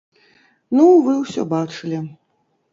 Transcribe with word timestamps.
Ну 0.77 0.85
вы 1.09 1.13
ўсё 1.21 1.47
бачылі. 1.55 2.03